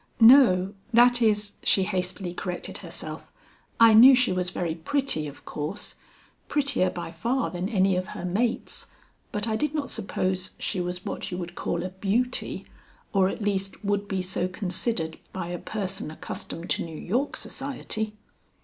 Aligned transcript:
"No, 0.19 0.73
that 0.91 1.21
is," 1.21 1.51
she 1.61 1.83
hastily 1.83 2.33
corrected 2.33 2.79
herself, 2.79 3.31
"I 3.79 3.93
knew 3.93 4.15
she 4.15 4.31
was 4.33 4.49
very 4.49 4.73
pretty 4.73 5.27
of 5.27 5.45
course, 5.45 5.93
prettier 6.47 6.89
by 6.89 7.11
far 7.11 7.51
than 7.51 7.69
any 7.69 7.95
of 7.95 8.07
her 8.17 8.25
mates, 8.25 8.87
but 9.31 9.47
I 9.47 9.55
did 9.55 9.75
not 9.75 9.91
suppose 9.91 10.53
she 10.57 10.81
was 10.81 11.05
what 11.05 11.29
you 11.31 11.37
call 11.53 11.83
a 11.83 11.89
beauty, 11.89 12.65
or 13.13 13.29
at 13.29 13.43
least 13.43 13.83
would 13.85 14.07
be 14.07 14.23
so 14.23 14.47
considered 14.47 15.19
by 15.33 15.49
a 15.49 15.59
person 15.59 16.09
accustomed 16.09 16.71
to 16.71 16.83
New 16.83 16.97
York 16.97 17.37
society." 17.37 18.13